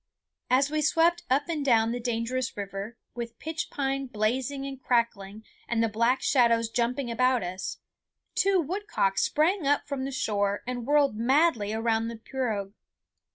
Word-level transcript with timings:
As 0.49 0.71
we 0.71 0.81
swept 0.81 1.21
up 1.29 1.47
and 1.47 1.63
down 1.63 1.91
the 1.91 1.99
dangerous 1.99 2.57
river, 2.57 2.97
with 3.13 3.37
pitch 3.37 3.69
pine 3.69 4.07
blazing 4.07 4.65
and 4.65 4.81
cracking 4.81 5.45
and 5.67 5.83
the 5.83 5.87
black 5.87 6.23
shadows 6.23 6.69
jumping 6.71 7.11
about 7.11 7.43
us, 7.43 7.77
two 8.33 8.59
woodcock 8.59 9.19
sprang 9.19 9.67
up 9.67 9.87
from 9.87 10.03
the 10.03 10.11
shore 10.11 10.63
and 10.65 10.87
whirled 10.87 11.17
madly 11.17 11.71
around 11.71 12.07
the 12.07 12.17
pirogue. 12.17 12.73